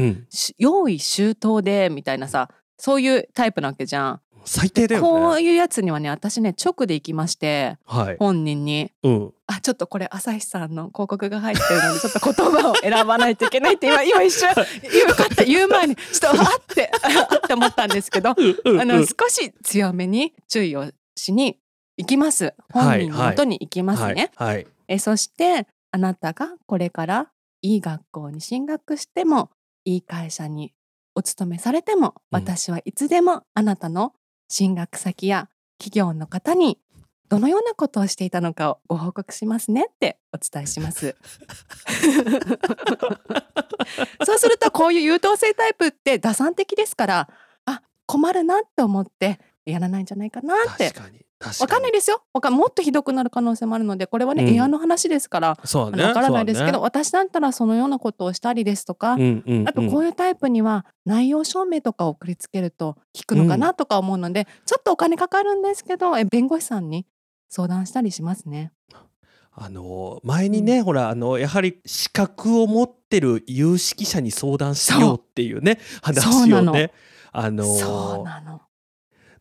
[0.58, 4.22] 用意周到でみたいなさそういうタイプなわけじゃん。
[4.48, 5.08] 最低だよね。
[5.08, 8.18] こういうやつにはね私ね直で行きましてはい。
[8.18, 9.34] 本人にうん。
[9.48, 14.50] 「あちょっとこれ朝日さんの広告が入ってるのでちょっと言葉を選ばないといけない」って今今一瞬
[14.82, 16.92] 言うかった言う前にちょっとあって
[17.30, 21.60] あって思ったんですけどあの少し強めに注意をしに
[21.98, 24.32] 行きます本人の元に行きますね。
[24.36, 24.56] はい。
[24.56, 24.68] はい。
[24.88, 27.32] えそしてあなたがこれから
[27.62, 29.50] いい学校に進学しても
[29.84, 30.74] いい会社に
[31.16, 34.14] お勤めされても、うん私はいつでもあなたの
[34.48, 36.80] 進学先や企業の方に
[37.30, 41.16] どのようなことをしていたのかをご報告しますねってお伝えします。
[44.26, 47.30] そうするとこういう優等生タイプって打算的ですから
[47.66, 50.94] あ困るなって思ってやらないんじゃないかなって。
[51.60, 56.14] わかんないですよわかんもっとひどくなる可能性もあるのでこれはね、うんエアの話ですからそうだね。
[56.14, 59.44] からないですけど、そう私だったらそのようなことをしたりですとか、だね。
[59.46, 59.68] うんうん。
[59.68, 67.06] あとこういうタイプには内容証明とかを送りつけると効くのかなとか思うので、ちょっとお金かかるんですけどえ弁護士さんに
[67.50, 68.72] 相談したりしますね。
[69.52, 76.92] あの前にね、ほらあのやはり資格を持ってる有識者に相談しようっていうねそう話をね
[77.32, 78.62] あのそうなの。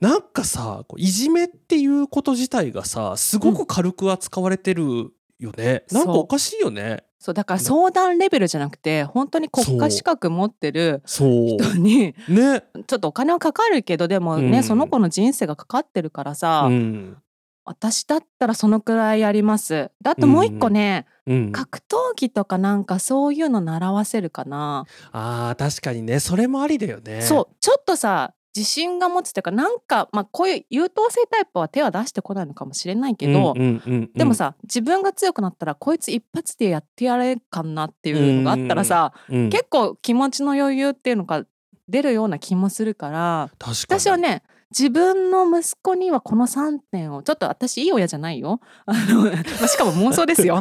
[0.01, 6.05] なんかさいじめっていうこと自体がさすごく軽く扱われてるよね、そう。
[6.05, 7.05] なんかおかしいよね。
[7.19, 11.29] そうだから相談レベルじゃなくて本当に国家資格持ってるそう。
[11.59, 12.63] 人にね。
[12.87, 14.63] ちょっとお金はかかるけどでもね、うん。
[14.63, 17.17] その子の人生がかかってるからさ、うん。
[17.65, 19.91] 私だったらそのくらいやります。
[20.01, 26.21] であともう一個ね、うん、格闘技とかなんかそういうの習わせるかな、あー確かにね。
[26.21, 27.23] それもありだよね。
[27.23, 27.57] そう。
[27.59, 34.11] ちょっとさ自信が持つっていうかなんか、まあ、こういう優等生タイプは手は出してこないのかもしれないけど、うんうんうんうん。
[34.15, 39.51] でもさ自分が強くなったらこいつ一発でやってやれるかなっていうのがあったらさ、うん。
[39.51, 41.45] 結構気持ちの余裕っていうのが
[41.89, 44.01] 出るような気もするから確かに。
[44.01, 44.43] 私はね
[44.79, 48.61] 自分の息子にはこの3点をちょっと私いい親じゃないよ。
[48.85, 49.31] あの、ま
[49.63, 50.59] あしかも妄想ですよ。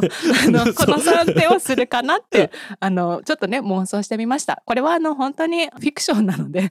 [0.50, 2.50] のこの3点をするかなって
[2.80, 4.62] あのちょっとね妄想してみました。
[4.64, 6.70] これはあの本当にフィクションなので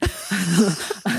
[1.04, 1.10] あ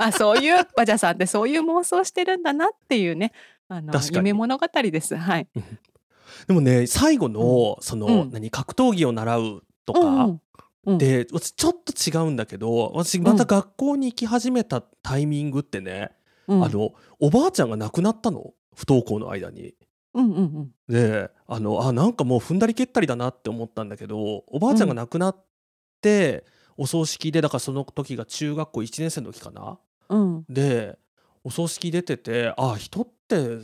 [0.00, 3.32] のあそういうバジャさんってそういう妄想してるんだなっていうね
[3.68, 5.14] あの夢物語です。
[5.14, 5.46] はい。
[6.48, 8.30] でもね最後の、その、うん。
[8.32, 10.40] 何格闘技を習うとか、うん
[10.96, 16.12] で私ちょっと違うんだけど私また学校に行き始めたタイミングってね、
[16.46, 16.64] うん。
[16.64, 18.54] あのおばあちゃんが亡くなったの？
[18.74, 19.74] 不登校の間に。
[20.14, 20.70] うんうんうん。
[20.88, 25.44] であのあなんかもう踏んだり蹴ったりだなって思ったんだけどおばあちゃんが亡くなっ
[26.00, 26.46] て、
[26.76, 29.78] お葬式でだからその時が中学校1年生の時かな？
[30.08, 30.44] うん。
[30.48, 30.98] で
[31.44, 33.58] お葬式出ててあ人って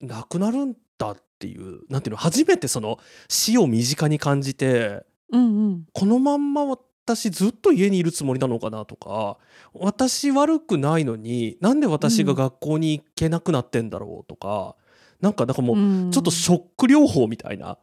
[0.00, 5.86] 亡くなるんだっていうなんていうの初めてその死を身近に感じてうんうん。
[5.92, 6.64] このまんま
[7.06, 9.36] 私ずっと家にいるつもりなのかなとか
[9.74, 14.74] 私悪くないのになんで私が学校に行けなくなってんだろうとか、
[15.20, 16.10] なんかなんかもううん。
[16.10, 17.78] ちょっとショック療法みたいな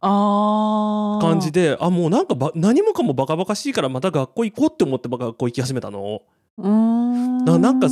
[0.00, 1.20] あー。
[1.20, 6.22] 感じであもうなんかば何もかもバカバカしいからまた学校行こうって思って学校行き始めたの。
[6.58, 7.44] うーん。
[7.44, 7.88] ななんか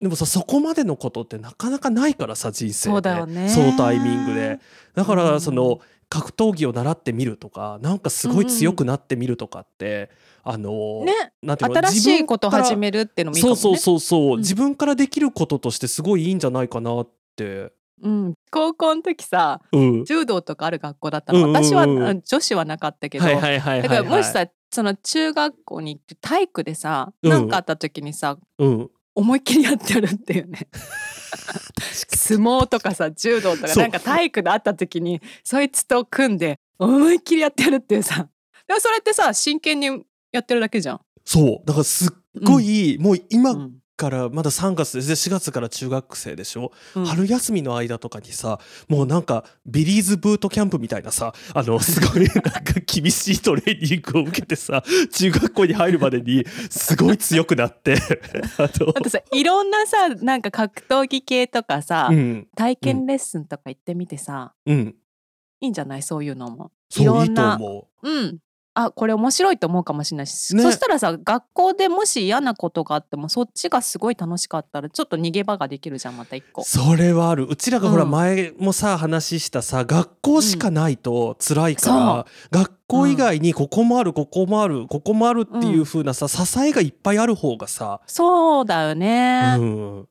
[0.00, 2.92] でもさそこまでのことってなかなかないからさ人生で。
[2.92, 3.48] そうだよね。
[3.48, 4.58] そのタイミングで。
[4.94, 10.10] だかうんらその格闘技を習ってみるとかなんかすごい強くなってみるとかって、
[10.42, 11.12] あのね
[11.42, 13.60] なんていうの新しいことを始るめるっていうのもいいかもね。
[13.60, 14.38] そうそうそうそう、うん。
[14.40, 17.72] 自分からできることとしてすごいいいんじゃないかなって。
[18.02, 21.64] うん、高校の時さうん、柔道とかある学校だったの、うんうんうん。
[21.64, 27.30] 私はあ女子はなかったけど、はいはいはいはい、はい、だからもしさその中学校に行って体育でさうん。
[27.30, 30.68] 何、かあった時にさうん、思いっきりやってやるっていうね。
[32.08, 38.28] 相撲とかさ柔道とかなんか体育であった時にそいつと組んで思いっきりやってやるっていうさ。
[38.66, 41.00] でもそれってさ真剣にやってるだけじゃん。
[41.24, 41.66] そう。
[41.66, 42.10] だからすっ
[42.42, 47.04] ごい、もう今うんからまだ3月で4月から中学生でしょ、うん。
[47.06, 54.82] 春休みの間とかにさもうなんかビリーズブートキャンプみたいなさあのすごい なんか厳しいトレーニングを受けてさ
[55.12, 57.94] 中学校に入るまでにすごい強くなって
[58.58, 62.48] あとあとさいろんなさなんか格闘技系とかさ、うん。
[62.56, 64.96] 体験レッスンとか行ってみてさ、うん。
[65.60, 66.02] いいんじゃない？
[66.02, 66.72] そういうのも。
[66.96, 68.38] いいとろんな思うん
[68.74, 70.62] あこれ面白いと思うかもしれないし、ね。
[70.62, 76.62] そしたらさ学校でもし嫌なことがあってもそっちがすごい楽しかったらちょっと逃げ場ができるじゃんまた一個。
[76.62, 76.64] う。
[76.64, 77.46] それはある。
[77.48, 78.10] うちらがほらうん。
[78.10, 89.56] 前もさ話したさ学校しかないと辛いから、学校以外にここもあるここもあるここもあるっていう風なさ支えがいっぱいある方がさ、そうだよね。
[89.58, 90.08] うん、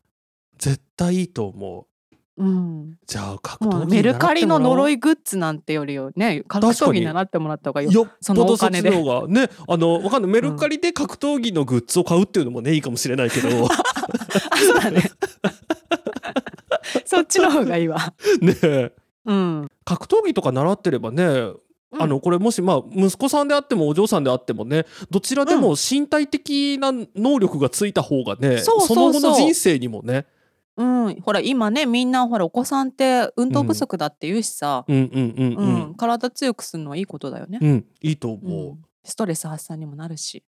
[0.58, 1.93] 絶対いいと思う。
[2.36, 8.02] うん、じゃあ格闘技メルカリの呪いいグッズなんてよりよね格闘技習ってもらった方がいいよ。
[8.02, 10.32] よっそぽどそっちの方がねあのわかんない。
[10.32, 13.50] メルカリで格闘技のグッズを買うっていうのもねいいかもしれないけど。
[13.50, 15.12] そうだね。
[17.06, 18.14] そっちの方がいいわ。
[18.64, 18.92] え。
[19.26, 19.68] うん。
[19.86, 21.52] 格闘技とか習ってればね
[22.00, 30.26] あのこれもしまあ息子さんであってもお嬢さんであってもねどちらでも身体的な能力がついた方がね、その後の人生にもね
[30.76, 35.90] うん、ほら今ねみんなほらお子さんって運動不足だって言うしさ、うんうんうんううん。
[35.92, 37.60] ん、体強くするのはいいことだよね。
[37.62, 38.72] うん、いいとう思う。
[38.74, 38.82] ん。
[39.04, 40.44] ストレス発散にもなるし。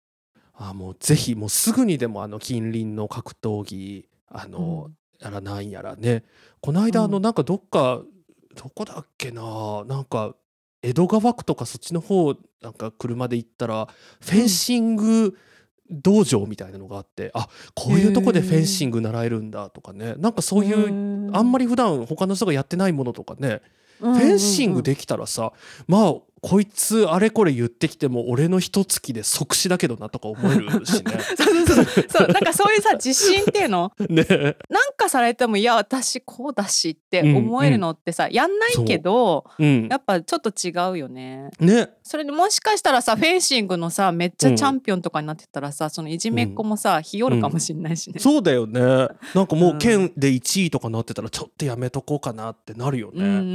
[0.53, 6.23] あもうぜひもうすぐにでもあの近隣の格闘技あの、やらなんやらね。
[6.61, 8.01] この間あのうんなんかどっか、
[8.55, 10.35] どこだっけななんか
[10.83, 13.87] 江戸川区とかそっちの方なんか車で行ったら
[14.21, 15.35] フェンシング
[15.93, 20.13] 道場みたいなのがあって、あこういうとこでフェンシング習えるんだとかね。
[20.17, 23.61] なんかそういうあんまりり普段他の人がやってないものとかね、
[23.99, 25.53] フフェンシングできたらさ
[25.87, 26.15] まあ
[26.45, 31.13] こいつあれこれ言ってきても俺の一月で即死だけどなとか思えるしね。
[31.39, 32.05] そうそうそう。
[32.09, 32.27] そう。
[32.27, 33.93] なんかそういうさ自信っていうの？
[34.09, 34.25] ね。
[34.69, 39.87] なんかされてもいや私こうだしって思えるのってさ、やんないけどうん。
[39.89, 41.49] やっぱちょっと違うよね。
[41.61, 41.91] ね。
[42.03, 48.19] それでもしかしたらさフェンシングのさめっちゃチャンピオンとかになってたらさ、そのいじめっ子もさひよるかもしんないしね。
[48.19, 48.81] そうだよね。
[48.81, 53.23] なんかもううん県で1位とかなってたらちょっとやめとこうかなってなるよね。
[53.23, 53.49] うんうんうんうんう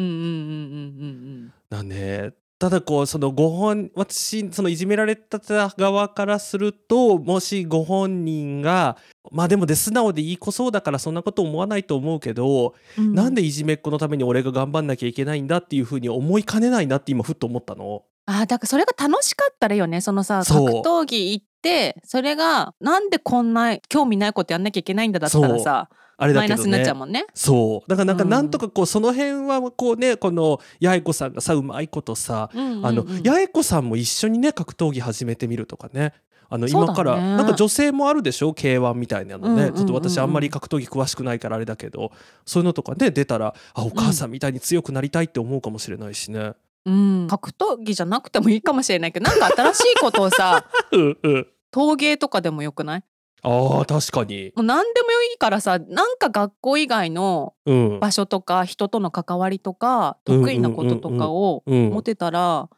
[1.48, 1.52] ん。
[1.68, 5.38] だねただこうそのご本私そのいじめられた
[5.78, 8.96] 側からするともしご本人が
[9.30, 13.14] まあでもで素直でいい子そうだからそんなこと思わないと思うけど、うん。
[13.14, 18.02] なんでいじめっ子のために俺が頑張んなきゃいけないんだっていうふうに思いかねないなって今ふっと思ったの？
[18.26, 25.88] あだからそれが楽しかったらよねそのさ格闘技行ってそれがなんでこんな興味ないことやんなきゃいけないんだだったらさ、
[26.20, 27.26] あれだけどマイナスになっねちゃうもんね。
[27.32, 27.90] そう。
[27.90, 32.86] だからなんかうんなんとかこうその辺はこうねこの八重子さんがさうまいことさうんうんうん。
[32.86, 36.12] あの八重子さんも一緒にね格闘技始めてみるとかね。
[36.50, 39.74] あの今からなんか女性もあるでしょ K1 みたいなのね、うんうん。
[39.74, 42.10] ちょっと私あんまり格闘技詳しくないからあれだけど
[42.46, 46.52] そういうのとかね出たらあお母さんみたいに強くなりたいって思うかもしれないしね。
[46.86, 51.46] うん、格闘技じゃなくてもいいかもしれないけどなんか新しいことをさ うんうん。
[51.70, 53.04] 陶芸とかでもよくない？
[53.42, 54.52] あー確かに。
[54.56, 62.68] もう何でもいいからさなんか学校以外のうん場所とか人との関わりとかうん得意なこととかをうん持てたら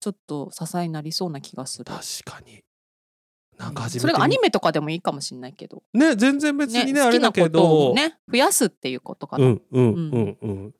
[0.00, 1.84] ちょっと支えになりそうな気がする。
[1.84, 2.62] 確かに。
[3.56, 9.46] なんか始めてみそれがアニメとかでもいいかもしれないけど、ね全然別にねあれだけ好きなことどをね増やすっていうことかな。
[9.46, 10.74] うんうんうんうん。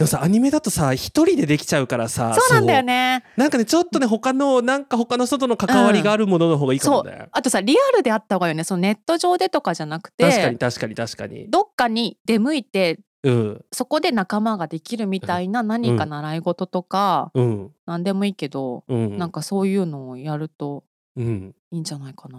[0.00, 3.22] でもさアニメだとさ一人でできちゃうからさそうなんだよね。
[3.36, 7.28] なんかねちょっとね他のなんか他の人との関わりがあるものの方がいいかもね。
[7.30, 8.64] あとさリアルであった方がいいよね。
[8.64, 11.50] そのネット上でとかじゃなくて、確かに確かに確かに。
[11.50, 19.18] どっかに出向いてうんそこで仲間ができるみたいな何か習い事とか、うん何でもいいけど、うん。
[19.18, 20.82] なんかそういうのをやると
[21.14, 22.38] うんいいんじゃないかな。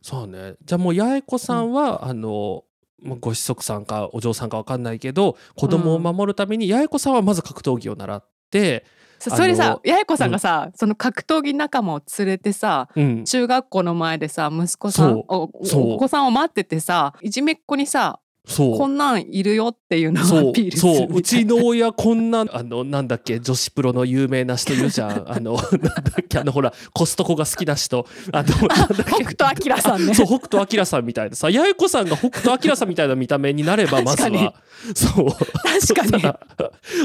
[0.00, 0.54] そうね。
[0.64, 2.62] じゃあもう八重子さんは、あの
[3.02, 8.84] まあご子息さんかお嬢さんかわかんないけど子供を守るために八重子さんはまず格闘技を習って、
[9.18, 18.20] そあのそれでさ八重子さんがさ、その格闘技仲間を連れてさうん、中学校の前でさ息子さんお子さんを待っててさいじめっ子にさ
[18.50, 18.78] そう。
[18.78, 21.16] こんなんいるよっていうのをアピールするそう。
[21.16, 25.24] うちの親こんなあのなんだっけ女子プロの有名な人いるじゃん。
[25.30, 25.90] あのなんだ
[26.20, 28.06] っけあのほらコストコが好きな人。
[28.32, 28.48] あの
[29.06, 30.14] 北斗晶さんね。
[30.14, 34.54] そう北斗晶さんみたいなさ八重子さんが北斗晶さんみたいな見た目になれば まずは。
[34.94, 35.30] そう。
[35.30, 36.20] 確かに。
[36.20, 36.40] さ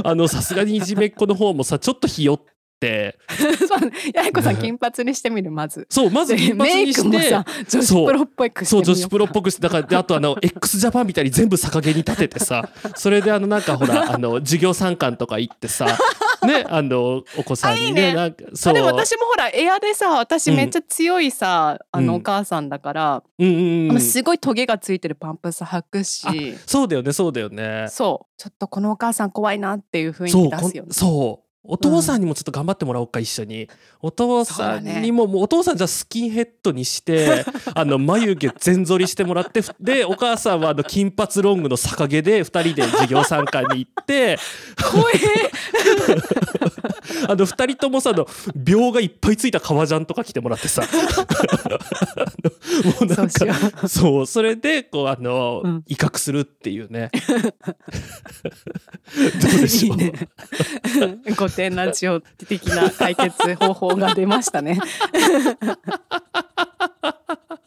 [0.04, 2.55] あのさすがにいじめっ子の方もさちょっとひよって
[3.68, 5.88] そう八重子さん金髪にしてみるまず。
[5.90, 7.02] そうまずで金髪メイにして。
[7.02, 12.70] クもさ女子プロっぽいくそう女子プロっぽくしてだからであとあの x ジャパンみたいに全部逆毛に立ててさ。
[12.96, 15.86] それであのなんかほらあの授業参観とか行ってさ。
[16.46, 18.14] ねあのお子さんにねね。
[18.14, 18.72] なんかそう。
[18.72, 22.06] あでも私もほらエアでさ私めっちゃ強いさ、あうん。
[22.06, 24.02] のお母さんだから、うんうんうん。
[24.02, 26.58] すごいトゲがついてるパンプス履くし。
[26.66, 27.88] そうだよねそうだよね。
[27.90, 28.34] そう。
[28.38, 30.90] ちょっとこのお母さん怖いなっていう雰囲気出すよね。
[30.92, 33.70] そうお父さんにもちょっと頑張ってもらおうか一緒に。
[34.02, 44.38] お父さんにも,、もうお父さんじゃあスキンヘッドにして あの眉毛全剃りしてもらってでお母さんはあの金髪ロングの逆毛で2人で授業参観に行って
[44.92, 45.16] 怖え。
[47.28, 50.84] あの2人ともさあの秒がいっぱいついた革ジャンとか着てもらってさ
[52.84, 55.84] もうなんかそうそれでこうあの、うん。
[55.88, 57.12] 威嚇するっていうね。
[59.42, 59.98] どうでしょう？
[59.98, 60.14] いいね。
[61.38, 64.80] 御殿ラジオ的な解決方法が出ましたね。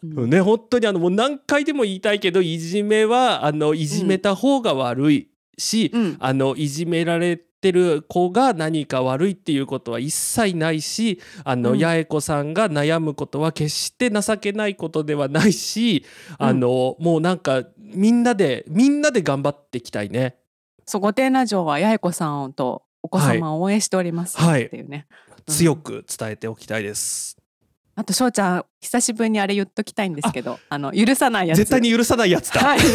[0.03, 0.29] うん。
[0.29, 6.17] ね本当にあのもう何回でも言いたいけどいじめはあのいじめた方が悪いし、うん。
[6.19, 16.05] あのいじめられてる子が何か悪いっていうことは一切ないしあの、うん八重子さんが悩むことは決して情けないことではないし
[16.37, 20.37] あの、もうなんかみんなでみんなで頑張っていきたいね。
[20.85, 25.07] そう御殿ラジオは八重子さんとお子様を応援しておりますはいっていうね。
[25.11, 27.37] うん強く伝えておきたいです。
[27.95, 32.61] あと翔ちゃん久しぶりにあれ言っときたいんですけどあの許さないやつ絶対に許さないやつだ。
[32.61, 32.79] はい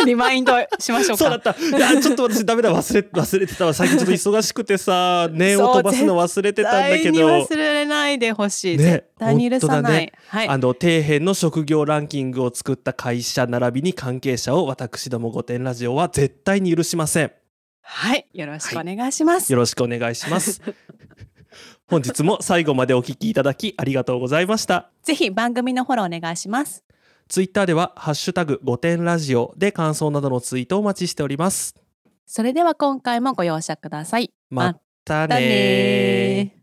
[0.06, 1.50] リマインドしましょうかそうだった。
[1.50, 3.74] いや、ちょっと私ダメだ、忘れ、 忘れてたわ。
[3.74, 7.28] 最近ちょっと忙しくてさ、念を飛ばすの忘れてたんだけ絶対にど。
[7.28, 17.32] 忘れないでほしい、ね絶対に許さない、ねはいあの底辺の職業ランキングを作った会社並びに関係者を私ども御殿ラジオは絶対に許しません。
[17.82, 20.62] はいよろしくお願いします、よろしくお願いします。
[21.88, 24.90] 本日も最後までお聞きいただきありがとうございました。
[25.02, 26.84] ぜひ番組のフォローお願いします
[27.30, 31.76] ツイッターではハッシュタグ御殿ラジオで感想などのツイートをお待ちしております。
[32.26, 34.32] それでは今回もご容赦ください。
[34.50, 34.74] ま
[35.04, 36.59] たね